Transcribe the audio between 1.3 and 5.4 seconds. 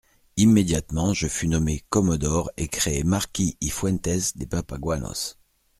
nommé commodore et créé marquis y Fuentès de Papaguanos.